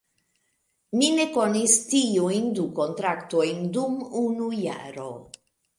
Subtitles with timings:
[1.01, 5.11] Mi ne konis tiujn du kontraktojn dum unu jaro.